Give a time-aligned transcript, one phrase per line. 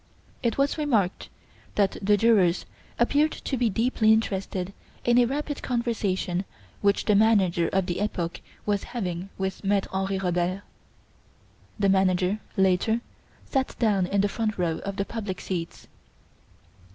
[0.41, 1.29] It was remarked
[1.75, 2.65] that the jurors
[2.97, 4.73] appeared to be deeply interested
[5.05, 6.43] in a rapid conversation
[6.81, 10.63] which the manager of the "Epoque" was having with Maitre Henri Robert.
[11.77, 13.01] The manager, later,
[13.45, 15.87] sat down in the front row of the public seats.